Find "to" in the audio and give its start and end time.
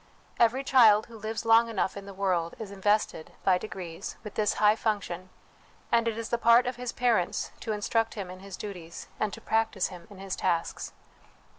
7.59-7.71, 9.31-9.39